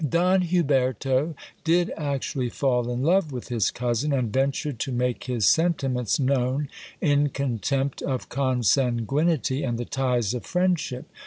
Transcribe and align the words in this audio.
Don 0.09 0.41
Huberto 0.41 1.35
did 1.63 1.91
actually 1.95 2.49
fall 2.49 2.89
in 2.89 3.03
love 3.03 3.31
with 3.31 3.49
his 3.49 3.69
cousin, 3.69 4.11
and 4.11 4.33
ventured 4.33 4.79
to 4.79 4.91
make 4.91 5.19
^is 5.25 5.43
sentiments 5.43 6.19
known, 6.19 6.69
in 7.01 7.29
contempt 7.29 8.01
of 8.01 8.27
consanguinity 8.27 9.61
and 9.61 9.77
the 9.77 9.85
ties 9.85 10.33
of 10.33 10.43
friendship. 10.43 11.05